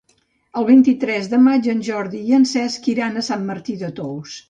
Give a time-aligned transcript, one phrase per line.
[0.61, 4.39] El vint-i-tres de maig en Jordi i en Cesc iran a Sant Martí de Tous.